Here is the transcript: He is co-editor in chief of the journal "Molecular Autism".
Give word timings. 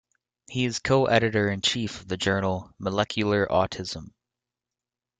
He 0.49 0.65
is 0.65 0.79
co-editor 0.79 1.51
in 1.51 1.61
chief 1.61 1.99
of 2.01 2.07
the 2.07 2.17
journal 2.17 2.71
"Molecular 2.79 3.45
Autism". 3.45 4.13